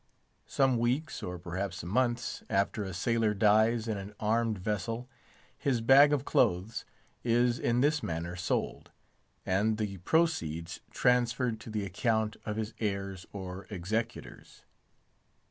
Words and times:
Some 0.47 0.79
weeks, 0.79 1.21
or 1.21 1.37
perhaps 1.37 1.83
months, 1.83 2.41
after 2.49 2.83
a 2.83 2.91
sailor 2.91 3.35
dies 3.35 3.87
in 3.87 3.97
an 3.97 4.15
armed 4.19 4.57
vessel, 4.57 5.07
his 5.55 5.79
bag 5.79 6.11
of 6.11 6.25
clothes 6.25 6.85
is 7.23 7.59
in 7.59 7.81
this 7.81 8.01
manner 8.01 8.35
sold, 8.35 8.89
and 9.45 9.77
the 9.77 9.97
proceeds 9.97 10.79
transferred 10.89 11.59
to 11.59 11.69
the 11.69 11.85
account 11.85 12.35
of 12.45 12.55
his 12.55 12.73
heirs 12.79 13.27
or 13.31 13.67
executors. 13.69 14.63